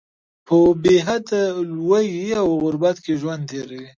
[0.47, 1.41] په بې حده
[1.89, 3.85] ولږې او غربت کې ژوند تیروي.